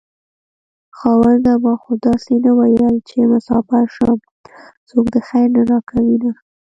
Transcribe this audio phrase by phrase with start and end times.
[0.97, 4.17] خاونده ما خو داسې نه وېل چې مساپر شم
[4.89, 6.31] څوک دې خير نه راکوينه